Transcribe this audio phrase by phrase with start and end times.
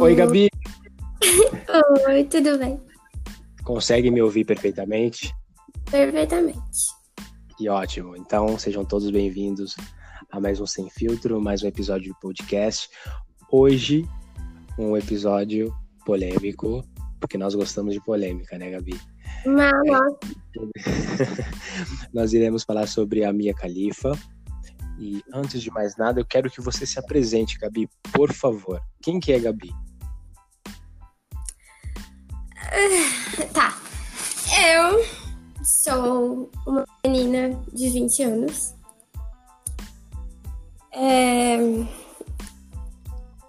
[0.00, 0.48] Oi, Gabi.
[2.08, 2.80] Oi, tudo bem?
[3.62, 5.34] Consegue me ouvir perfeitamente?
[5.90, 6.60] Perfeitamente.
[7.56, 8.16] Que ótimo.
[8.16, 9.76] Então, sejam todos bem-vindos
[10.30, 12.88] a mais um Sem Filtro, mais um episódio de podcast.
[13.50, 14.08] Hoje,
[14.78, 15.74] um episódio
[16.06, 16.82] polêmico,
[17.20, 18.98] porque nós gostamos de polêmica, né, Gabi?
[19.44, 20.18] Não,
[22.12, 24.12] nós iremos falar sobre a Mia Khalifa.
[25.02, 28.80] E antes de mais nada, eu quero que você se apresente, Gabi, por favor.
[29.02, 29.74] Quem que é Gabi?
[33.52, 33.76] Tá.
[34.64, 35.04] Eu
[35.82, 38.74] sou uma menina de 20 anos.
[40.92, 41.58] É...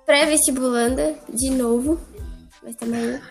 [0.07, 2.01] Pré-vestibulanda, de novo.
[2.63, 3.21] Mas também.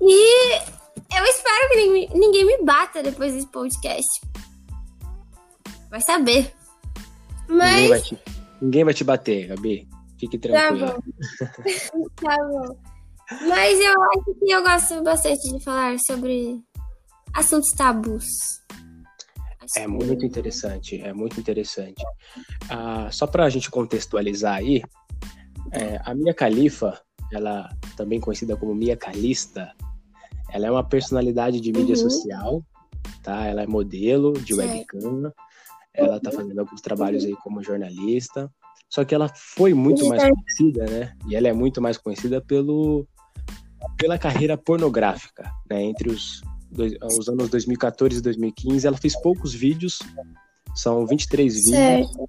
[0.00, 4.20] E eu espero que ninguém me bata depois desse podcast.
[5.94, 6.52] Vai saber.
[7.48, 7.70] Mas.
[7.70, 8.18] Ninguém vai te,
[8.60, 9.88] ninguém vai te bater, Gabi.
[10.18, 10.92] Fique Tá tranquila.
[10.96, 11.00] bom.
[12.16, 12.76] tá bom.
[13.46, 16.60] Mas eu acho que eu gosto bastante de falar sobre
[17.32, 18.24] assuntos tabus.
[19.60, 22.02] Acho É que- muito interessante, é muito interessante.
[22.68, 24.82] Ah, só para a gente contextualizar aí,
[25.70, 27.00] é, a Mia Khalifa,
[27.32, 29.72] ela também conhecida como Mia Calista,
[30.50, 32.10] ela é uma personalidade de mídia Uhum.
[32.10, 32.62] social,
[33.22, 33.46] tá?
[33.46, 34.96] Ela é modelo de Certo.
[34.96, 35.32] webcam,
[35.94, 38.50] ela tá fazendo alguns trabalhos aí como jornalista,
[38.88, 41.12] só que ela foi muito mais conhecida, né?
[41.28, 43.06] E ela é muito mais conhecida pelo
[43.98, 45.82] pela carreira pornográfica, né?
[45.82, 49.98] Entre os, dois- os anos 2014 e 2015, ela fez poucos vídeos,
[50.74, 52.28] são 23 vídeos, Certo.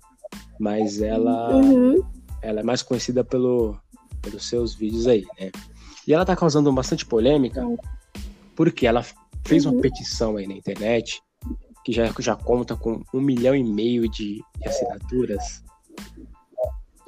[0.59, 2.01] mas ela, Uhum.
[2.41, 3.75] ela é mais conhecida pelo,
[4.21, 5.51] pelos seus vídeos aí, né?
[6.07, 7.63] E ela tá causando bastante polêmica
[8.55, 9.03] porque ela
[9.45, 9.81] fez uma Uhum.
[9.81, 11.19] petição aí na internet
[11.85, 15.63] que já, já conta com um milhão e meio de, de assinaturas.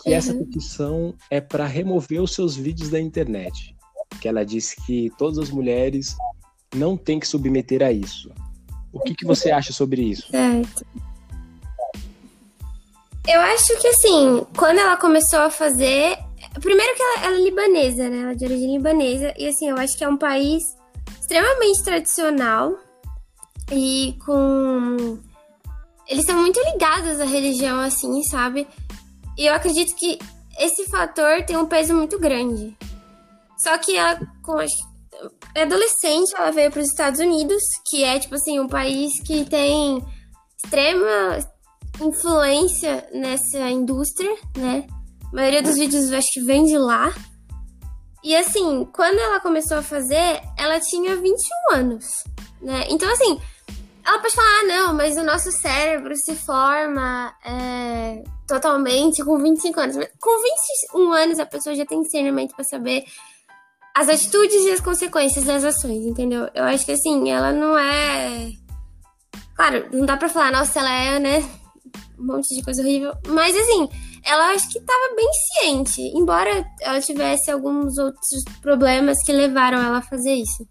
[0.06, 0.46] E essa Uhum.
[0.46, 3.76] petição é para remover os seus vídeos da internet.
[4.22, 6.16] Que ela disse que todas as mulheres
[6.76, 8.32] não têm que submeter a isso.
[8.94, 10.30] O que, que você acha sobre isso?
[10.30, 10.86] Certo.
[13.28, 16.18] Eu acho que assim, quando ela começou a fazer.
[16.62, 18.20] Primeiro que ela, ela é libanesa, né?
[18.22, 19.34] Ela é de origem libanesa.
[19.38, 20.64] E assim, eu acho que é um país
[21.20, 22.78] extremamente tradicional
[23.72, 25.20] e com.
[26.08, 28.68] Eles são muito ligados à religião, assim, sabe?
[29.38, 30.18] E eu acredito que
[30.58, 32.76] esse fator tem um peso muito grande.
[33.58, 34.60] Só que ela, com
[35.56, 39.46] é adolescente, ela veio para os Estados Unidos, que é, tipo assim, um país que
[39.46, 40.04] tem
[40.64, 41.40] extrema
[42.02, 44.88] influência nessa indústria, né?
[45.32, 47.14] A maioria dos vídeos eu acho que vem de lá.
[48.24, 52.06] E assim, quando ela começou a fazer, ela tinha 21 anos,
[52.62, 52.86] né?
[52.90, 53.40] Então, assim,
[54.08, 59.80] ela pode falar, ah, não, mas o nosso cérebro se forma é, totalmente com 25
[59.82, 59.98] anos.
[59.98, 60.42] Mas com
[60.96, 63.04] 21 anos, a pessoa já tem discernimento para saber
[63.94, 66.50] as atitudes e as consequências das ações, entendeu?
[66.56, 68.54] Eu acho que assim, ela não é.
[69.54, 71.40] Claro, não dá pra falar, nossa, ela é, né?
[72.18, 73.14] Um monte de coisa horrível.
[73.28, 73.90] Mas assim,
[74.24, 76.02] ela acho que tava bem ciente.
[76.16, 80.66] Embora ela tivesse alguns outros problemas que levaram ela a fazer isso.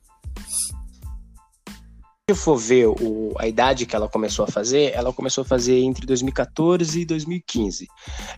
[2.29, 5.79] Se for ver o- a idade que ela começou a fazer, ela começou a fazer
[5.79, 7.87] entre 2014 e 2015.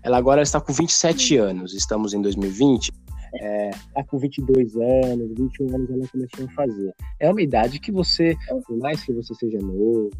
[0.02, 2.92] Ela agora está com 27 anos, estamos em 2020.
[3.40, 6.94] É, tá com 22 anos, 21 anos ela começou a fazer.
[7.18, 10.10] É uma idade que você, por mais que você seja novo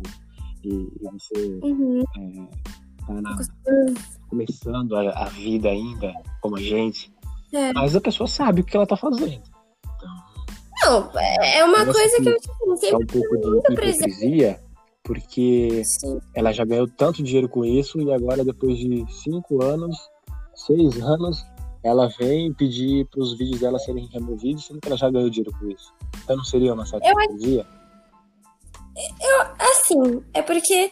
[0.65, 2.03] e, e você Uhum.
[3.07, 3.39] tá na-
[4.31, 7.13] começando a, a vida ainda, como a gente,
[7.53, 7.75] É.
[7.75, 9.43] mas a pessoa sabe o que ela tá fazendo.
[10.89, 12.97] Não, é é uma Parece coisa que eu tipo, É sempre.
[13.05, 14.09] um pouco de muito presente.
[14.11, 14.61] hipocrisia,
[15.05, 16.19] porque Sim.
[16.35, 19.97] ela já ganhou tanto dinheiro com isso e agora depois de cinco anos,
[20.55, 21.45] seis anos,
[21.83, 25.53] ela vem pedir para os vídeos dela serem removidos, sendo que ela já ganhou dinheiro
[25.59, 25.93] com isso.
[26.25, 27.67] Então não seria uma certa Eu hipocrisia?
[29.59, 30.91] Assim, é porque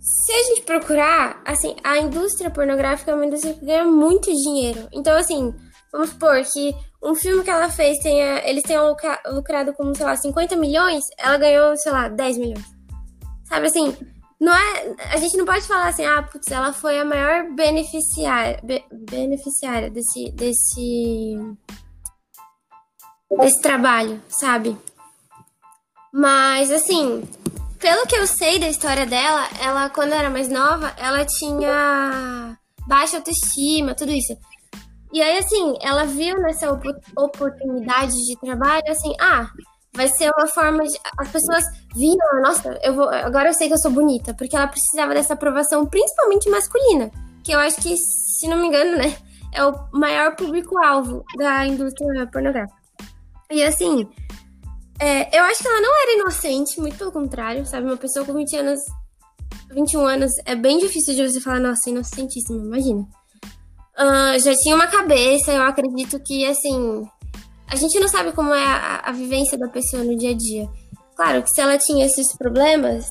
[0.00, 4.88] se a gente procurar, assim, a indústria pornográfica é uma indústria que ganha muito dinheiro.
[4.92, 5.54] Então, assim,
[5.94, 8.42] vamos supor que um filme que ela fez tenha.
[8.48, 12.64] Eles tenham lucra- lucrado com, sei lá, 50 milhões, ela ganhou, sei lá, 10 milhões.
[13.44, 13.96] Sabe assim?
[14.40, 18.58] Não é, a gente não pode falar assim, ah, putz, ela foi a maior beneficiária,
[18.64, 21.36] be- beneficiária desse, desse,
[23.38, 24.76] desse trabalho, sabe?
[26.12, 27.22] Mas, assim,
[27.78, 32.58] pelo que eu sei da história dela, ela, quando era mais nova, ela tinha
[32.88, 34.36] baixa autoestima, tudo isso.
[35.14, 39.48] E aí, assim, ela viu nessa opo- oportunidade de trabalho, assim, ah,
[39.94, 40.98] vai ser uma forma de.
[41.18, 41.64] As pessoas
[41.94, 43.08] viram, nossa, eu vou.
[43.08, 47.10] Agora eu sei que eu sou bonita, porque ela precisava dessa aprovação, principalmente masculina.
[47.44, 49.16] Que eu acho que, se não me engano, né?
[49.54, 52.76] é o maior público-alvo da indústria pornográfica.
[53.50, 54.06] E assim,
[54.98, 57.86] é, eu acho que ela não era inocente, muito pelo contrário, sabe?
[57.86, 58.80] Uma pessoa com 20 anos,
[59.70, 63.06] 21 anos, é bem difícil de você falar, nossa, inocentíssima, imagina.
[63.96, 67.02] Uh, já tinha uma cabeça, eu acredito que, assim,
[67.68, 70.68] a gente não sabe como é a, a vivência da pessoa no dia a dia.
[71.16, 73.06] Claro que se ela tinha esses problemas,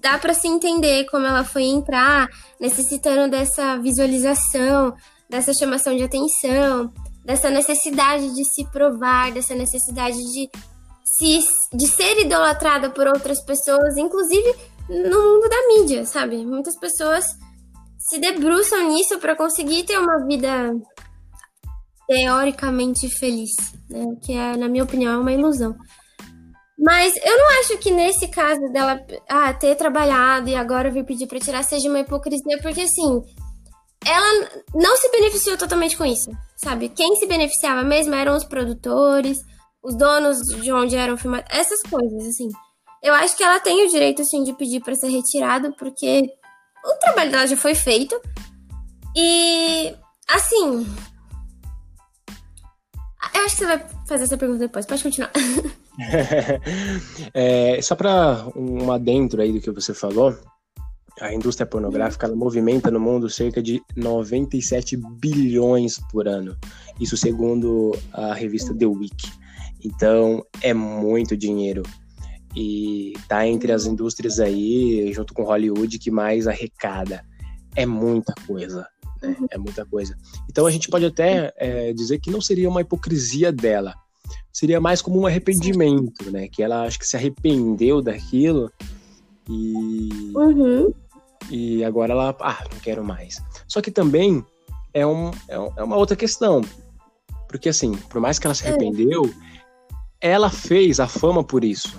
[0.00, 2.28] dá para se entender como ela foi entrar,
[2.60, 4.94] necessitando dessa visualização,
[5.28, 6.92] dessa chamação de atenção,
[7.24, 10.50] dessa necessidade de se provar, dessa necessidade de,
[11.04, 11.40] se,
[11.72, 14.54] de ser idolatrada por outras pessoas, inclusive
[14.88, 16.44] no mundo da mídia, sabe?
[16.44, 17.26] Muitas pessoas
[18.08, 20.72] se debruçam nisso para conseguir ter uma vida
[22.06, 23.50] teoricamente feliz,
[23.90, 24.04] né?
[24.24, 25.76] Que é, na minha opinião, é uma ilusão.
[26.78, 31.26] Mas eu não acho que nesse caso dela ah, ter trabalhado e agora vir pedir
[31.26, 33.20] para tirar seja uma hipocrisia, porque assim,
[34.06, 36.88] ela não se beneficiou totalmente com isso, sabe?
[36.88, 39.38] Quem se beneficiava mesmo eram os produtores,
[39.82, 42.48] os donos de onde eram filmados, essas coisas, assim.
[43.02, 46.22] Eu acho que ela tem o direito, assim, de pedir para ser retirado, porque
[46.88, 48.20] o trabalho dela já foi feito.
[49.16, 49.94] E,
[50.28, 50.86] assim.
[53.34, 55.30] Eu acho que você vai fazer essa pergunta depois, pode continuar.
[57.34, 60.36] é, só para um adentro aí do que você falou,
[61.20, 66.56] a indústria pornográfica ela movimenta no mundo cerca de 97 bilhões por ano.
[67.00, 69.30] Isso segundo a revista The Week.
[69.84, 71.82] Então é muito dinheiro.
[72.58, 77.24] E tá entre as indústrias aí, junto com Hollywood, que mais arrecada.
[77.76, 78.84] É muita coisa.
[79.22, 79.36] Né?
[79.50, 80.16] É muita coisa.
[80.50, 83.94] Então a gente pode até é, dizer que não seria uma hipocrisia dela.
[84.52, 86.48] Seria mais como um arrependimento, né?
[86.48, 88.72] Que ela acho que se arrependeu daquilo
[89.48, 90.92] e uhum
[91.50, 93.42] e agora ela, ah, não quero mais.
[93.66, 94.44] Só que também
[94.92, 96.60] é, um, é, é uma outra questão,
[97.48, 98.68] porque assim, por mais que ela se é.
[98.68, 99.32] arrependeu,
[100.20, 101.98] ela fez a fama por isso.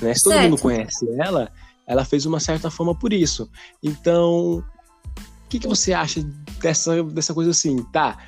[0.00, 0.14] Né?
[0.14, 0.50] Se todo certo.
[0.50, 1.50] mundo conhece ela,
[1.86, 3.50] ela fez uma certa fama por isso.
[3.82, 6.22] Então, o que, que você acha
[6.60, 7.82] dessa, dessa coisa assim?
[7.92, 8.18] Tá,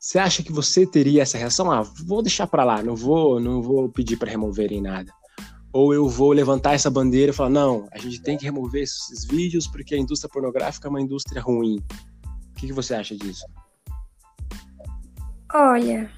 [0.00, 1.70] você acha que você teria essa reação?
[1.70, 5.12] Ah, vou deixar para lá, não vou, não vou pedir para removerem nada
[5.76, 9.26] ou eu vou levantar essa bandeira e falar, não, a gente tem que remover esses
[9.26, 11.84] vídeos porque a indústria pornográfica é uma indústria ruim.
[12.50, 13.44] O que, que você acha disso?
[15.52, 16.10] Olha,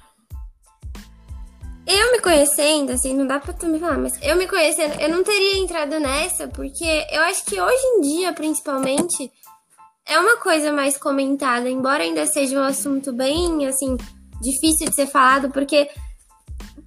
[1.91, 5.09] eu me conhecendo, assim, não dá pra tu me falar, mas eu me conhecendo, eu
[5.09, 9.31] não teria entrado nessa, porque eu acho que hoje em dia, principalmente,
[10.05, 13.97] é uma coisa mais comentada, embora ainda seja um assunto bem, assim,
[14.41, 15.89] difícil de ser falado, porque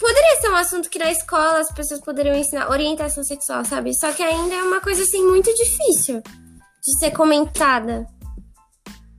[0.02, 3.94] Poderia ser um assunto que na escola as pessoas poderiam ensinar orientação sexual, sabe?
[3.94, 8.04] Só que ainda é uma coisa assim muito difícil de ser comentada.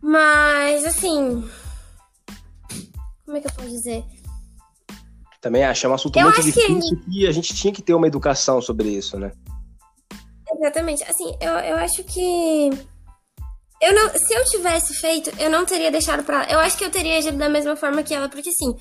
[0.01, 1.49] Mas assim,
[3.25, 4.03] como é que eu posso dizer?
[5.43, 7.19] Também acho, é um assunto eu muito difícil que...
[7.19, 9.33] e a gente tinha que ter uma educação sobre isso, né?
[10.55, 11.03] Exatamente.
[11.03, 12.69] Assim, eu, eu acho que.
[13.81, 16.53] Eu não, se eu tivesse feito, eu não teria deixado pra ela.
[16.53, 18.73] Eu acho que eu teria agido da mesma forma que ela, porque assim,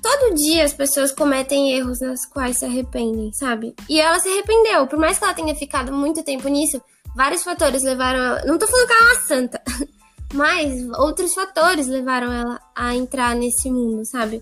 [0.00, 3.74] todo dia as pessoas cometem erros nas quais se arrependem, sabe?
[3.88, 4.86] E ela se arrependeu.
[4.86, 6.80] Por mais que ela tenha ficado muito tempo nisso,
[7.16, 8.44] vários fatores levaram ela.
[8.44, 9.62] Não tô falando que ela é uma santa,
[10.32, 14.40] mas outros fatores levaram ela a entrar nesse mundo, sabe?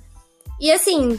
[0.61, 1.19] E assim,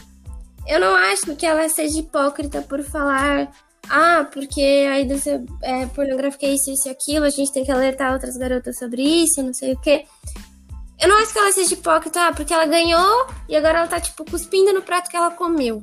[0.66, 3.50] eu não acho que ela seja hipócrita por falar.
[3.88, 7.70] Ah, porque a indústria é, pornográfica é isso, isso e aquilo, a gente tem que
[7.70, 10.04] alertar outras garotas sobre isso, não sei o quê.
[11.00, 14.24] Eu não acho que ela seja hipócrita, porque ela ganhou e agora ela tá, tipo,
[14.24, 15.82] cuspindo no prato que ela comeu.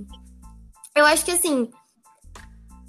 [0.96, 1.70] Eu acho que, assim,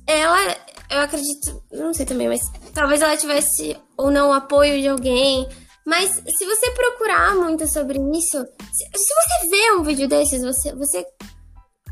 [0.07, 0.57] ela,
[0.91, 2.41] eu acredito, não sei também, mas
[2.75, 5.49] talvez ela tivesse ou não apoio de alguém.
[5.87, 8.39] Mas se você procurar muito sobre isso,
[8.73, 11.07] se, se você vê um vídeo desses, você, você.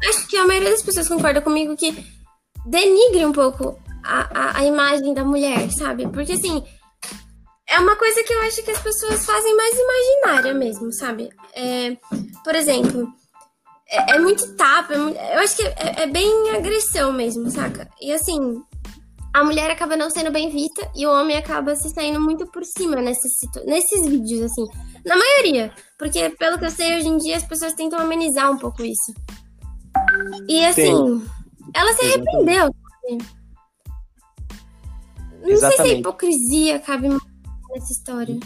[0.09, 1.95] Acho que a maioria das pessoas concorda comigo que
[2.67, 6.09] denigre um pouco a, a, a imagem da mulher, sabe?
[6.09, 6.63] Porque assim
[7.73, 11.31] é uma coisa que eu acho que as pessoas fazem mais imaginária mesmo, sabe?
[11.55, 11.97] É,
[12.45, 13.09] por exemplo,
[13.89, 17.89] é, é muito tapa, é eu acho que é, é, bem agressão mesmo, saca?
[18.01, 18.63] E assim,
[19.33, 22.63] a mulher acaba não sendo bem vista e o homem acaba se saindo muito por
[22.65, 23.33] cima nesses,
[23.65, 24.67] nesses vídeos, assim.
[25.07, 25.73] Na maioria.
[25.99, 29.13] Porque, pelo que eu sei, hoje em dia as pessoas tentam amenizar um pouco isso.
[30.49, 31.26] E assim, Sim.
[31.75, 32.75] ela se arrependeu?
[35.40, 35.76] Não Exatamente.
[35.76, 38.38] sei se a hipocrisia cabe nessa história.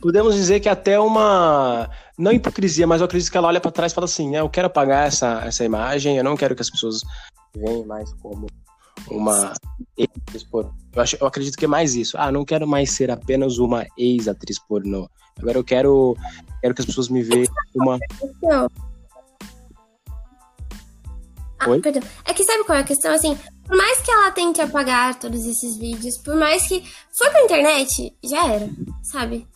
[0.00, 1.88] Podemos dizer que até uma.
[2.18, 4.48] Não hipocrisia, mas eu acredito que ela olha para trás e fala assim: né, eu
[4.48, 7.00] quero apagar essa, essa imagem, eu não quero que as pessoas
[7.56, 8.46] venham mais como
[9.10, 9.54] uma
[9.96, 10.70] ex pornô.
[10.94, 12.16] Eu, acho, eu acredito que é mais isso.
[12.18, 15.08] Ah, não quero mais ser apenas uma ex-atriz pornô.
[15.38, 16.16] Agora eu quero,
[16.60, 17.98] quero que as pessoas me vejam uma.
[21.64, 21.80] Ah, Oi?
[21.80, 22.02] perdão.
[22.24, 23.12] É que sabe qual é a questão?
[23.12, 27.42] Assim, por mais que ela tente apagar todos esses vídeos, por mais que foi pra
[27.42, 28.68] internet, já era,
[29.02, 29.46] sabe?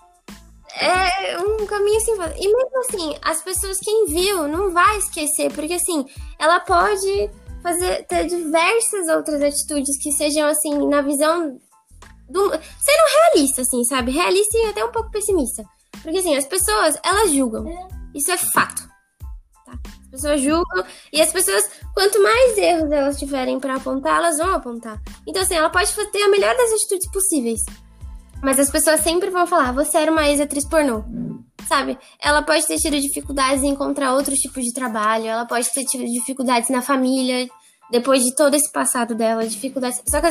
[0.81, 2.12] É um caminho assim.
[2.12, 6.05] E mesmo assim, as pessoas, quem viu, não vai esquecer, porque assim,
[6.38, 7.31] ela pode
[7.62, 11.59] fazer ter diversas outras atitudes que sejam assim, na visão
[12.29, 12.50] do.
[12.50, 14.12] sendo realista, assim, sabe?
[14.12, 15.65] Realista e até um pouco pessimista.
[16.03, 17.67] Porque assim, as pessoas, elas julgam.
[18.15, 18.88] Isso é fato.
[20.18, 24.52] As pessoas julgam e as pessoas, quanto mais erros elas tiverem para apontar, elas vão
[24.52, 25.00] apontar.
[25.26, 27.60] Então, assim, ela pode ter a melhor das atitudes possíveis.
[28.42, 31.04] Mas as pessoas sempre vão falar, você era uma ex-atriz pornô.
[31.68, 31.98] Sabe?
[32.20, 36.04] Ela pode ter tido dificuldades em encontrar outros tipos de trabalho, ela pode ter tido
[36.04, 37.48] dificuldades na família,
[37.90, 40.02] depois de todo esse passado dela, dificuldades.
[40.08, 40.28] Só que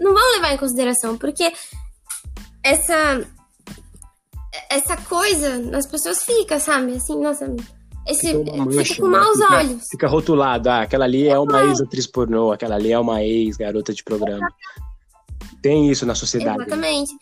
[0.00, 1.52] não vão levar em consideração, porque
[2.62, 3.26] essa.
[4.70, 6.96] Essa coisa nas pessoas fica, sabe?
[6.96, 7.46] Assim, nossa.
[8.06, 9.18] Esse, mancha, fica com né?
[9.18, 9.82] maus fica, olhos.
[9.90, 14.02] Fica rotulado, ah, aquela ali é uma ex-atriz pornô, aquela ali é uma ex-garota de
[14.02, 14.48] programa.
[15.62, 16.58] Tem isso na sociedade.
[16.58, 16.64] Né?
[16.64, 17.12] Exatamente.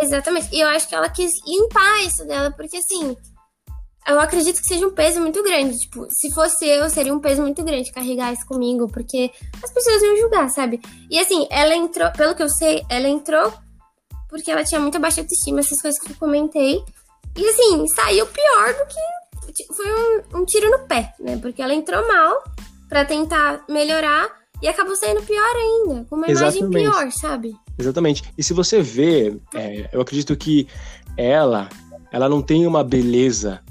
[0.00, 0.48] Exatamente.
[0.52, 3.16] E eu acho que ela quis limpar isso dela, porque assim,
[4.06, 5.78] eu acredito que seja um peso muito grande.
[5.78, 9.30] Tipo, se fosse eu, seria um peso muito grande carregar isso comigo, porque
[9.62, 10.80] as pessoas iam julgar, sabe?
[11.10, 13.52] E assim, ela entrou, pelo que eu sei, ela entrou
[14.28, 16.82] porque ela tinha muita baixa autoestima, essas coisas que eu comentei.
[17.36, 19.52] E assim, saiu pior do que.
[19.52, 21.38] Tipo, foi um, um tiro no pé, né?
[21.38, 22.42] Porque ela entrou mal
[22.88, 24.28] para tentar melhorar
[24.62, 26.58] e acabou saindo pior ainda, com uma Exatamente.
[26.58, 27.56] imagem pior, sabe?
[27.78, 28.22] Exatamente.
[28.36, 30.68] E se você vê, é, eu acredito que
[31.16, 31.68] ela,
[32.12, 33.62] ela não tem uma beleza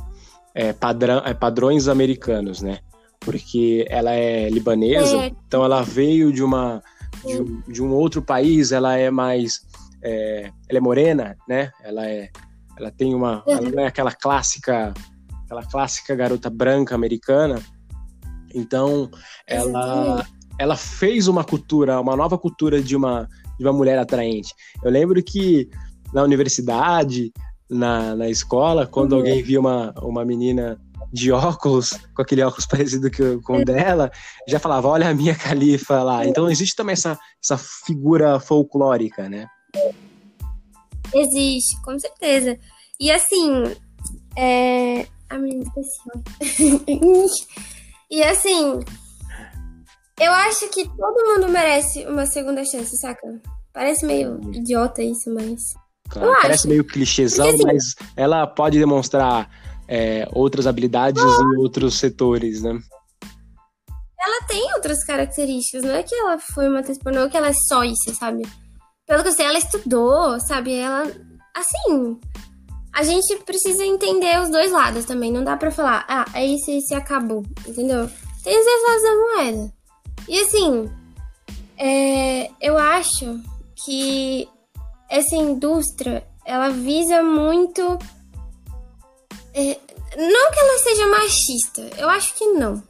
[0.54, 2.80] é, padrão, é, padrões americanos, né?
[3.20, 5.32] Porque ela é libanesa, é.
[5.48, 6.82] então ela veio de uma
[7.26, 9.62] de um, de um, outro país, ela é mais
[10.02, 11.72] é, ela é morena, né?
[11.84, 12.30] Ela é
[12.80, 14.94] ela tem uma ela não é aquela clássica
[15.46, 17.62] aquela clássica garota branca americana.
[18.54, 19.10] Então,
[19.48, 20.26] ela
[20.60, 24.54] ela fez uma cultura, uma nova cultura de uma, de uma mulher atraente.
[24.84, 25.70] Eu lembro que
[26.14, 27.32] na universidade,
[27.70, 29.20] na, na escola, quando uhum.
[29.20, 30.78] alguém via uma, uma menina
[31.14, 34.12] de óculos, com aquele óculos parecido que, com o dela,
[34.48, 36.26] já falava, olha a minha califa lá.
[36.26, 39.48] Então existe também essa, essa figura folclórica, né?
[41.14, 42.58] Existe, com certeza.
[43.00, 43.64] E assim,
[44.36, 45.08] é...
[45.30, 45.64] A menina
[46.42, 47.48] esqueci.
[48.10, 48.80] e assim,
[50.20, 53.40] eu acho que todo mundo merece uma segunda chance, saca?
[53.72, 55.62] Parece meio idiota isso, mas.
[56.10, 59.50] Claro, parece meio clichêzão, Porque, assim, mas ela pode demonstrar
[59.88, 62.80] é, outras habilidades em outros setores, né?
[64.20, 67.84] Ela tem outras características, não é que ela foi uma pornô, que ela é só
[67.84, 68.44] isso, sabe?
[69.10, 70.76] Pelo que eu sei, ela estudou, sabe?
[70.76, 71.12] Ela.
[71.56, 72.20] Assim.
[72.94, 75.32] A gente precisa entender os dois lados também.
[75.32, 77.44] Não dá pra falar, ah, é isso e isso e acabou.
[77.68, 78.08] Entendeu?
[78.44, 79.74] Tem os dois lados da moeda.
[80.28, 80.92] E assim,
[81.76, 83.40] é, eu acho
[83.84, 84.48] que
[85.10, 87.98] essa indústria ela visa muito.
[89.56, 89.80] É,
[90.18, 92.84] não que ela seja machista, eu acho que não.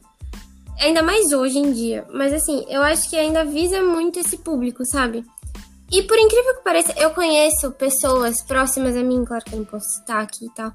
[0.78, 2.06] Ainda mais hoje em dia.
[2.12, 5.24] Mas assim, eu acho que ainda visa muito esse público, sabe?
[5.90, 9.66] E por incrível que pareça, eu conheço pessoas próximas a mim, claro que eu não
[9.66, 10.72] posso citar aqui e tal.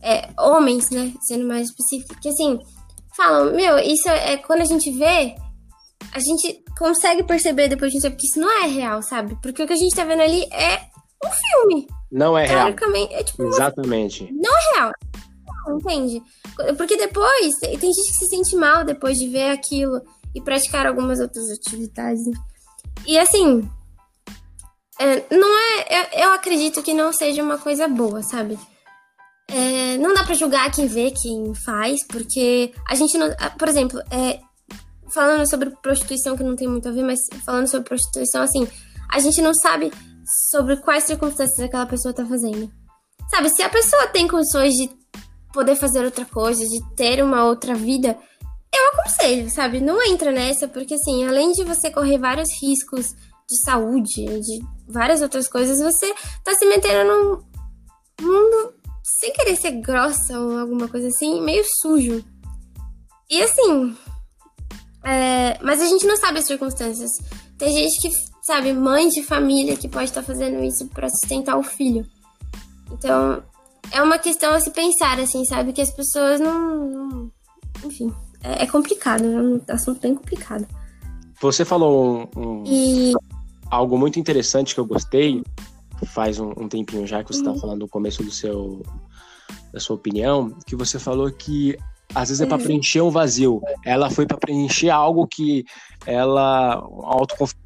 [0.00, 1.12] É, homens, né?
[1.20, 2.60] Sendo mais específico, que assim,
[3.16, 5.34] falam, meu, isso é quando a gente vê,
[6.12, 9.36] a gente consegue perceber depois de um tempo que isso não é real, sabe?
[9.42, 10.80] Porque o que a gente tá vendo ali é
[11.24, 11.86] um filme.
[12.10, 12.68] Não é real.
[13.10, 14.24] É tipo Exatamente.
[14.24, 14.42] Uma...
[14.42, 14.92] Não é real.
[15.70, 16.22] Entende?
[16.76, 20.00] Porque depois, tem gente que se sente mal depois de ver aquilo
[20.34, 22.24] e praticar algumas outras atividades.
[23.06, 23.68] E assim,
[24.98, 25.86] é, não é.
[25.90, 28.58] Eu, eu, acredito que não seja uma coisa boa, sabe?
[29.48, 33.28] É, não dá para julgar quem vê, quem faz, porque a gente não.
[33.58, 34.40] Por exemplo, é,
[35.12, 38.68] falando sobre prostituição, que não tem muito a ver, mas falando sobre prostituição, assim,
[39.10, 39.92] a gente não sabe
[40.50, 42.70] sobre quais circunstâncias aquela pessoa tá fazendo.
[43.30, 44.90] Sabe, se a pessoa tem condições de
[45.52, 48.16] poder fazer outra coisa, de ter uma outra vida,
[48.74, 49.80] eu aconselho, sabe?
[49.80, 53.14] Não entra nessa, porque assim, além de você correr vários riscos
[53.52, 57.42] de saúde, de várias outras coisas, você tá se metendo num
[58.26, 62.24] mundo, sem querer ser grossa ou alguma coisa assim, meio sujo.
[63.30, 63.96] E assim,
[65.04, 67.10] é, mas a gente não sabe as circunstâncias.
[67.58, 68.10] Tem gente que,
[68.42, 72.06] sabe, mãe de família que pode estar fazendo isso para sustentar o filho.
[72.90, 73.42] Então,
[73.90, 75.72] é uma questão a se pensar, assim, sabe?
[75.72, 76.90] Que as pessoas não.
[76.90, 77.32] não
[77.84, 80.66] enfim, é, é complicado, é um assunto bem complicado.
[81.40, 83.12] Você falou um, um, e...
[83.72, 85.42] algo muito interessante que eu gostei,
[86.04, 87.58] faz um, um tempinho já que você está uhum.
[87.58, 88.82] falando no começo do seu,
[89.72, 91.74] da sua opinião, que você falou que
[92.14, 92.64] às vezes é para uhum.
[92.64, 93.62] preencher um vazio.
[93.82, 95.64] Ela foi para preencher algo que
[96.04, 97.56] ela autoconfiança.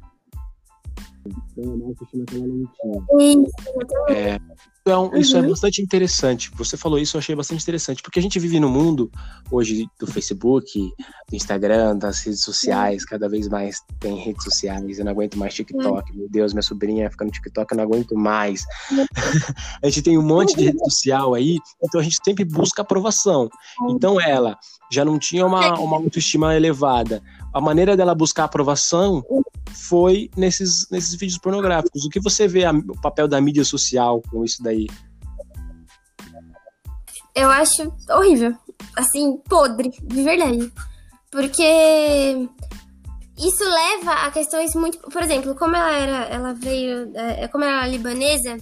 [4.09, 4.39] É,
[4.87, 5.49] então, isso é uhum.
[5.49, 6.49] bastante interessante.
[6.55, 9.11] Você falou isso, eu achei bastante interessante, porque a gente vive no mundo
[9.51, 10.79] hoje do Facebook,
[11.29, 14.97] do Instagram, das redes sociais, cada vez mais tem redes sociais.
[14.97, 16.15] Eu não aguento mais TikTok.
[16.15, 18.63] Meu Deus, minha sobrinha fica no TikTok, eu não aguento mais.
[19.83, 23.49] a gente tem um monte de rede social aí, então a gente sempre busca aprovação.
[23.89, 24.57] Então ela
[24.89, 27.21] já não tinha uma, uma autoestima elevada.
[27.53, 29.21] A maneira dela buscar aprovação
[29.71, 32.05] foi nesses, nesses vídeos pornográficos.
[32.05, 34.87] O que você vê a, o papel da mídia social com isso daí?
[37.35, 38.55] Eu acho horrível.
[38.95, 40.71] Assim, podre, de verdade.
[41.31, 42.49] Porque
[43.37, 44.97] isso leva a questões muito.
[44.97, 46.25] Por exemplo, como ela era.
[46.25, 47.11] Ela veio.
[47.15, 48.57] É, como ela era libanesa.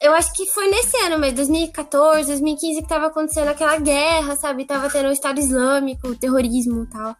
[0.00, 4.66] Eu acho que foi nesse ano, mas 2014, 2015 que tava acontecendo aquela guerra, sabe?
[4.66, 7.16] Tava tendo o Estado Islâmico, o terrorismo e tal.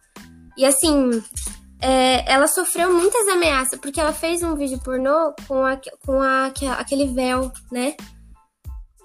[0.55, 1.21] E assim,
[1.81, 6.51] é, ela sofreu muitas ameaças, porque ela fez um vídeo pornô com, a, com a,
[6.79, 7.95] aquele véu, né?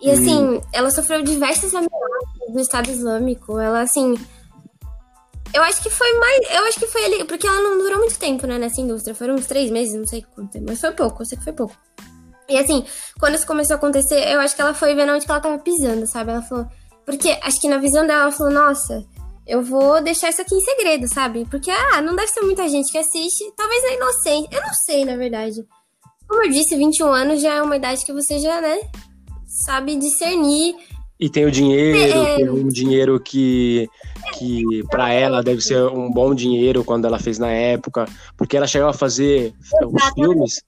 [0.03, 0.61] E assim, hum.
[0.73, 3.59] ela sofreu diversas ameaças do Estado Islâmico.
[3.59, 4.15] Ela, assim.
[5.55, 6.51] Eu acho que foi mais.
[6.51, 7.25] Eu acho que foi ali.
[7.25, 9.15] Porque ela não durou muito tempo, né, nessa indústria.
[9.15, 10.67] Foram uns três meses, não sei quanto tempo.
[10.69, 11.77] Mas foi pouco, eu sei que foi pouco.
[12.49, 12.85] E assim,
[13.21, 15.59] quando isso começou a acontecer, eu acho que ela foi vendo onde que ela tava
[15.59, 16.33] pisando, sabe?
[16.33, 16.67] Ela falou.
[17.07, 19.05] Porque acho que na visão dela, ela falou, nossa,
[19.47, 21.47] eu vou deixar isso aqui em segredo, sabe?
[21.51, 23.45] Porque, ah, não deve ser muita gente que assiste.
[23.57, 24.49] Talvez é inocente.
[24.55, 25.65] Eu não sei, na verdade.
[26.29, 28.79] Como eu disse, 21 anos já é uma idade que você já, né,
[29.47, 30.75] sabe discernir.
[31.19, 32.37] E tem o dinheiro, é...
[32.37, 33.89] tem um dinheiro que,
[34.39, 38.07] que para ela deve ser um bom dinheiro quando ela fez na época.
[38.37, 40.03] Porque ela chegou a fazer Exatamente.
[40.03, 40.63] os filmes.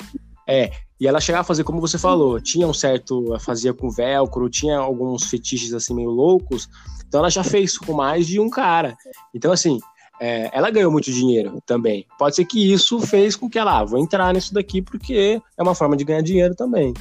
[0.47, 4.49] É, e ela chegava a fazer como você falou, tinha um certo, fazia com velcro,
[4.49, 6.69] tinha alguns fetiches assim meio loucos,
[7.07, 8.97] então ela já fez com mais de um cara.
[9.35, 9.79] Então, assim,
[10.21, 12.07] é, ela ganhou muito dinheiro também.
[12.19, 15.63] Pode ser que isso fez com que ela, ah, vou entrar nisso daqui porque é
[15.63, 16.95] uma forma de ganhar dinheiro também.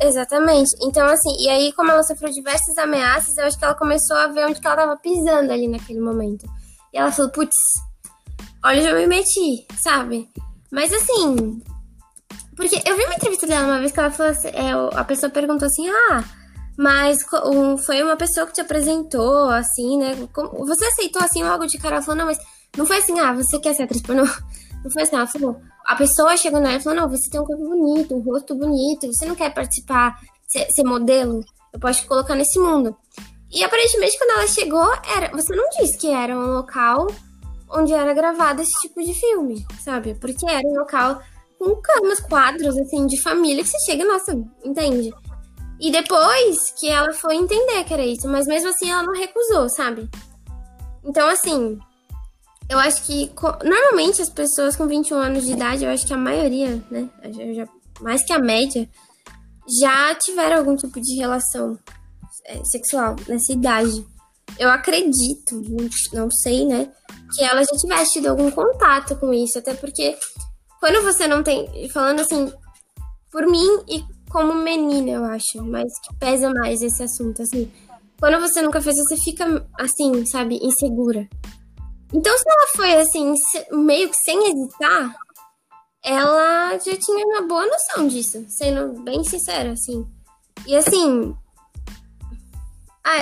[0.00, 0.72] Exatamente.
[0.82, 4.26] Então, assim, e aí, como ela sofreu diversas ameaças, eu acho que ela começou a
[4.26, 6.44] ver onde que ela tava pisando ali naquele momento.
[6.92, 7.56] E ela falou, putz,
[8.64, 10.28] olha, eu já me meti, sabe?
[10.70, 11.62] Mas assim.
[12.56, 15.30] Porque eu vi uma entrevista dela uma vez que ela falou assim, é, a pessoa
[15.30, 16.24] perguntou assim, ah
[16.76, 17.24] mas
[17.86, 20.14] foi uma pessoa que te apresentou, assim, né?
[20.58, 21.96] Você aceitou assim logo de cara?
[21.96, 22.38] Ela falou, não, mas
[22.76, 24.24] não foi assim, ah, você quer ser atriz pornô?
[24.84, 27.44] Não foi assim, ela falou, a pessoa chegou nela e falou, não, você tem um
[27.46, 31.42] corpo bonito, um rosto bonito, você não quer participar, ser, ser modelo?
[31.72, 32.94] Eu posso te colocar nesse mundo.
[33.50, 37.06] E aparentemente, quando ela chegou, era, você não disse que era um local
[37.70, 40.16] onde era gravado esse tipo de filme, sabe?
[40.16, 41.18] Porque era um local
[41.58, 44.32] com camas, quadros, assim, de família que você chega, nossa,
[44.64, 45.12] entende?
[45.80, 49.68] E depois que ela foi entender que era isso, mas mesmo assim ela não recusou,
[49.68, 50.08] sabe?
[51.04, 51.78] Então, assim,
[52.68, 53.30] eu acho que
[53.62, 57.08] normalmente as pessoas com 21 anos de idade, eu acho que a maioria, né,
[57.54, 57.68] já,
[58.00, 58.88] mais que a média,
[59.80, 61.78] já tiveram algum tipo de relação
[62.46, 64.06] é, sexual nessa idade.
[64.58, 65.60] Eu acredito,
[66.12, 66.90] não sei, né,
[67.34, 70.16] que ela já tivesse tido algum contato com isso, até porque
[70.84, 72.52] quando você não tem, falando assim,
[73.32, 77.72] por mim e como menina, eu acho, mas que pesa mais esse assunto, assim.
[78.20, 81.26] Quando você nunca fez, você fica, assim, sabe, insegura.
[82.12, 83.32] Então, se ela foi, assim,
[83.72, 85.16] meio que sem hesitar,
[86.04, 90.06] ela já tinha uma boa noção disso, sendo bem sincera, assim.
[90.66, 91.34] E, assim,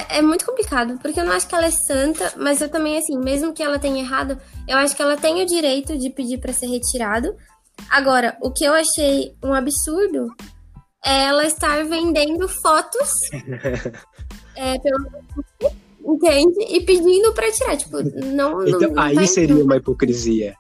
[0.09, 3.17] é muito complicado, porque eu não acho que ela é santa, mas eu também, assim,
[3.19, 6.53] mesmo que ela tenha errado, eu acho que ela tem o direito de pedir para
[6.53, 7.37] ser retirado.
[7.91, 10.29] Agora, o que eu achei um absurdo
[11.05, 13.11] ela estar vendendo fotos
[14.57, 15.11] é, pelo
[16.05, 16.65] entende?
[16.69, 20.55] E pedindo para tirar, tipo, não, então, não aí seria uma hipocrisia.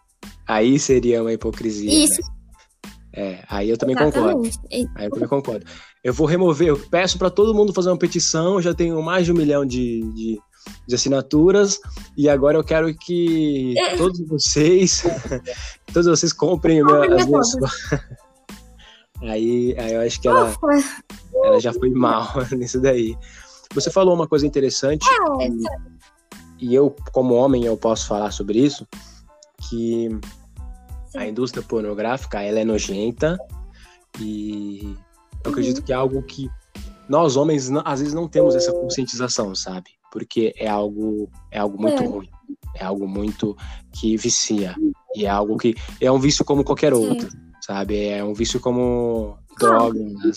[0.47, 2.05] Aí seria uma hipocrisia.
[2.05, 2.21] Isso.
[2.21, 2.29] Né?
[3.15, 4.59] É, aí eu também Exatamente.
[4.59, 4.91] concordo.
[4.97, 5.67] Aí eu também concordo.
[6.03, 9.33] Eu vou remover, eu peço para todo mundo fazer uma petição, já tenho mais de
[9.33, 10.41] um milhão de, de,
[10.87, 11.81] de assinaturas,
[12.16, 13.96] e agora eu quero que é.
[13.96, 15.03] todos vocês,
[15.92, 17.48] todos vocês comprem minha, as minhas.
[19.22, 20.53] Aí, aí eu acho que ela,
[21.44, 23.16] ela já foi mal nisso daí.
[23.72, 25.07] Você falou uma coisa interessante,
[25.40, 28.85] é, e, e eu, como homem, eu posso falar sobre isso,
[29.68, 30.09] que
[31.07, 31.18] Sim.
[31.18, 33.38] a indústria pornográfica, ela é nojenta,
[34.18, 35.53] e eu uhum.
[35.53, 36.51] acredito que é algo que
[37.09, 39.90] nós homens às vezes não temos essa conscientização, sabe?
[40.12, 42.07] Porque é algo é algo muito é.
[42.07, 42.29] ruim.
[42.77, 43.57] É algo muito
[43.92, 44.77] que vicia.
[45.16, 47.38] E é algo que é um vício como qualquer outro, Sim.
[47.61, 48.07] sabe?
[48.07, 50.37] É um vício como drogas,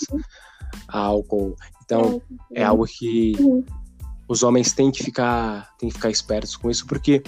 [0.88, 1.55] álcool.
[1.83, 2.21] Então,
[2.53, 3.33] é algo que
[4.27, 7.21] os homens têm que ficar, têm que ficar espertos com isso, porque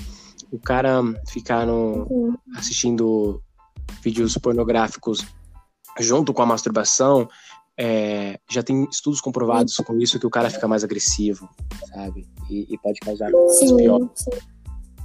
[0.52, 3.42] o cara ficar no, assistindo
[4.02, 5.26] vídeos pornográficos
[6.00, 7.28] junto com a masturbação,
[7.80, 11.48] é, já tem estudos comprovados com isso que o cara fica mais agressivo,
[11.94, 12.28] sabe?
[12.50, 14.26] E, e pode causar coisas piores.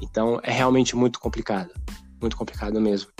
[0.01, 1.71] Então é realmente muito complicado.
[2.21, 3.11] Muito complicado mesmo.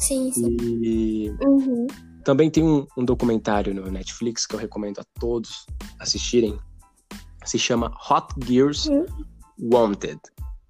[0.00, 0.56] Sim, sim.
[0.60, 1.86] E uhum.
[2.24, 5.64] também tem um, um, documentário no Netflix que eu recomendo a todos
[6.00, 6.58] assistirem.
[7.44, 9.06] Se chama Hot Gears uhum.
[9.60, 10.18] Wanted,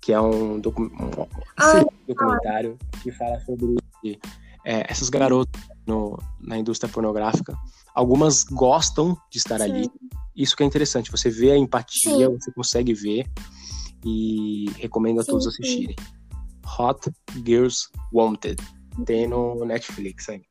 [0.01, 3.77] que é um, docu um, ah, documentário que fala sobre
[4.65, 7.57] é, essas garotas no, na indústria pornográfica.
[7.95, 9.65] Algumas gostam de estar Sim.
[9.65, 9.91] ali.
[10.35, 11.11] Isso que é interessante.
[11.11, 12.39] Você vê a empatia, Sim.
[12.39, 13.27] você consegue ver.
[14.05, 15.95] E recomendo a todos assistirem.
[16.79, 17.11] Hot
[17.45, 18.61] Girls Wanted.
[19.07, 20.43] Tem no Netflix aí.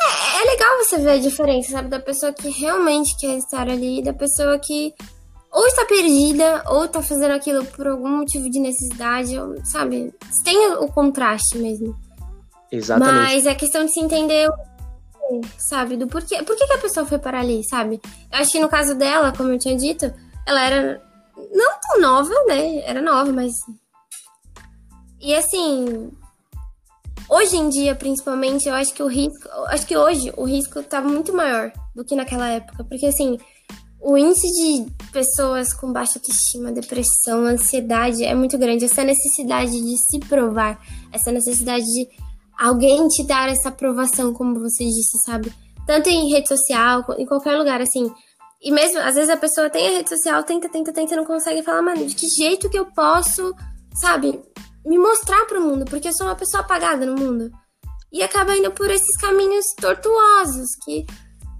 [0.00, 1.88] É, é legal você ver a diferença, sabe?
[1.88, 4.92] Da pessoa que realmente quer estar ali, da pessoa que
[5.52, 10.14] ou está perdida, ou está fazendo aquilo por algum motivo de necessidade, ou, sabe?
[10.44, 11.96] Tem o contraste mesmo.
[12.70, 13.14] Exatamente.
[13.14, 14.48] Mas é questão de se entender,
[15.58, 15.96] sabe?
[15.96, 16.42] Do porquê.
[16.44, 18.00] Por que, que a pessoa foi para ali, sabe?
[18.32, 20.12] Eu acho que no caso dela, como eu tinha dito,
[20.46, 21.02] ela era
[21.52, 22.78] não tão nova, né?
[22.84, 23.52] Era nova, mas.
[25.20, 26.10] E assim.
[27.28, 29.48] Hoje em dia, principalmente, eu acho que o risco.
[29.66, 32.84] Acho que hoje o risco tá muito maior do que naquela época.
[32.84, 33.36] Porque assim
[34.00, 38.86] o índice de pessoas com baixa autoestima, depressão, ansiedade é muito grande.
[38.86, 40.80] Essa necessidade de se provar,
[41.12, 42.08] essa necessidade de
[42.58, 45.52] alguém te dar essa aprovação, como você disse, sabe?
[45.86, 48.10] Tanto em rede social, em qualquer lugar, assim.
[48.62, 51.62] E mesmo, às vezes a pessoa tem a rede social, tenta, tenta, tenta, não consegue
[51.62, 53.54] falar, mano, de que jeito que eu posso,
[54.00, 54.40] sabe,
[54.84, 55.84] me mostrar pro mundo?
[55.84, 57.50] Porque eu sou uma pessoa apagada no mundo.
[58.12, 61.06] E acaba indo por esses caminhos tortuosos que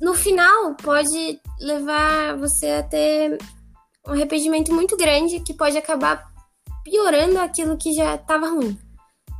[0.00, 3.38] no final pode levar você a ter
[4.06, 6.30] um arrependimento muito grande que pode acabar
[6.82, 8.78] piorando aquilo que já estava ruim.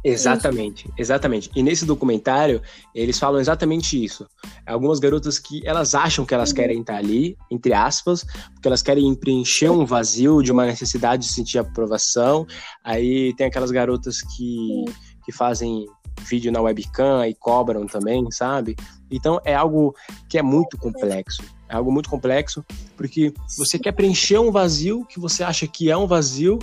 [0.02, 1.50] Exatamente, exatamente.
[1.54, 2.62] E nesse documentário,
[2.94, 4.26] eles falam exatamente isso.
[4.66, 6.56] Algumas garotas que elas acham que elas uhum.
[6.56, 11.32] querem estar ali, entre aspas, porque elas querem preencher um vazio de uma necessidade de
[11.32, 12.46] sentir aprovação.
[12.82, 14.84] Aí tem aquelas garotas que,
[15.24, 15.84] que fazem
[16.20, 18.76] vídeo na webcam e cobram também, sabe?
[19.10, 19.94] Então é algo
[20.28, 21.42] que é muito complexo.
[21.68, 22.64] É algo muito complexo,
[22.96, 26.58] porque você quer preencher um vazio que você acha que é um vazio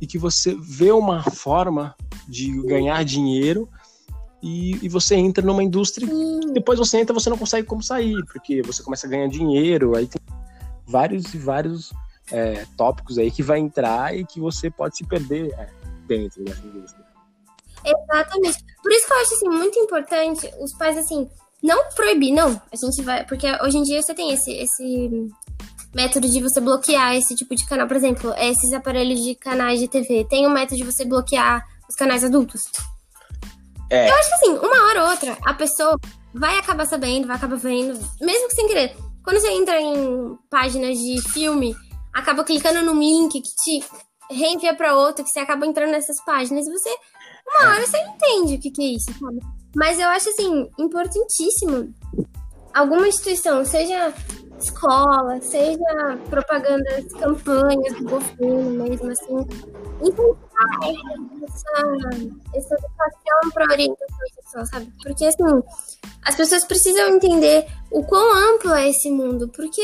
[0.00, 1.94] e que você vê uma forma
[2.28, 3.68] de ganhar dinheiro
[4.42, 8.16] e, e você entra numa indústria que depois você entra você não consegue como sair,
[8.32, 10.20] porque você começa a ganhar dinheiro, aí tem
[10.86, 11.92] vários e vários
[12.30, 15.68] é, tópicos aí que vai entrar e que você pode se perder é,
[16.06, 17.04] dentro dessa indústria.
[17.84, 18.58] Exatamente.
[18.82, 21.28] Por isso que eu acho assim, muito importante os pais assim
[21.62, 22.60] não proibir, não.
[22.72, 23.24] A gente vai.
[23.26, 25.10] Porque hoje em dia você tem esse, esse
[25.94, 27.86] método de você bloquear esse tipo de canal.
[27.86, 30.26] Por exemplo, esses aparelhos de canais de TV.
[30.28, 32.62] Tem um método de você bloquear os canais adultos.
[33.90, 34.08] É.
[34.08, 35.98] Eu acho que assim, uma hora ou outra, a pessoa
[36.32, 38.96] vai acabar sabendo, vai acabar vendo, mesmo que sem querer.
[39.24, 41.74] Quando você entra em páginas de filme,
[42.14, 43.84] acaba clicando num link que te
[44.30, 46.88] reenvia para outro, que você acaba entrando nessas páginas e você,
[47.48, 49.40] uma hora você entende o que, que é isso, sabe?
[49.74, 51.94] Mas eu acho, assim, importantíssimo
[52.74, 54.12] alguma instituição, seja
[54.58, 59.36] escola, seja propagandas, campanhas do governo mesmo, assim,
[60.02, 60.78] incentivar
[61.42, 61.88] essa,
[62.54, 64.92] essa educação para orientação sexual, sabe?
[65.02, 65.62] Porque, assim,
[66.22, 69.82] as pessoas precisam entender o quão amplo é esse mundo, porque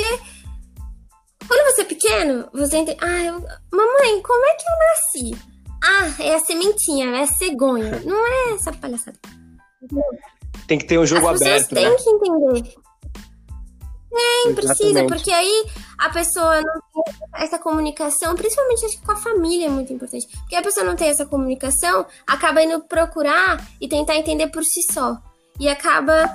[1.47, 3.35] quando você é pequeno, você entende, ah, eu,
[3.73, 5.57] mamãe, como é que eu nasci?
[5.83, 8.01] Ah, é a sementinha, é a cegonha.
[8.05, 9.19] Não é essa palhaçada.
[10.67, 11.75] Tem que ter um jogo As aberto.
[11.75, 11.97] Tem né?
[11.97, 12.75] que entender.
[14.17, 15.67] Tem, precisa, porque aí
[15.99, 20.27] a pessoa não tem essa comunicação, principalmente acho que com a família é muito importante.
[20.39, 24.81] Porque a pessoa não tem essa comunicação, acaba indo procurar e tentar entender por si
[24.91, 25.21] só.
[25.61, 26.35] E acaba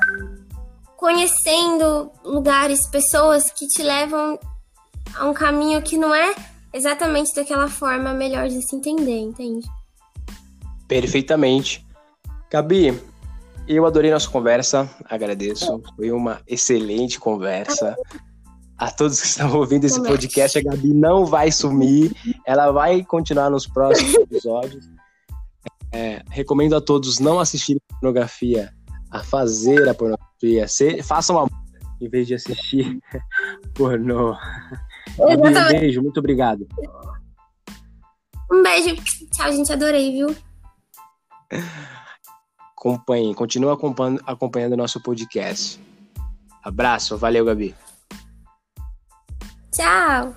[0.95, 4.39] conhecendo lugares, pessoas que te levam
[5.15, 6.35] a um caminho que não é
[6.71, 9.67] exatamente daquela forma melhor de se entender, entende?
[10.87, 11.85] Perfeitamente.
[12.49, 13.01] Gabi,
[13.75, 15.81] eu adorei nossa conversa, agradeço.
[15.95, 17.95] Foi uma excelente conversa.
[18.77, 22.11] A todos que estão ouvindo esse podcast, a Gabi não vai sumir,
[22.45, 24.89] ela vai continuar nos próximos episódios.
[25.93, 28.73] É, recomendo a todos não assistirem pornografia,
[29.11, 30.67] a fazer a pornografia.
[30.67, 31.51] Se, façam amor
[32.01, 32.99] em vez de assistir
[33.75, 34.35] pornô.
[35.17, 36.67] Gabi, um beijo, muito obrigado.
[38.51, 38.95] Um beijo.
[39.31, 39.71] Tchau, gente.
[39.71, 40.35] Adorei, viu?
[42.81, 45.79] Acompanhe, continua acompanhando, acompanhando nosso podcast.
[46.63, 47.75] Abraço, valeu, Gabi.
[49.71, 50.33] Tchau.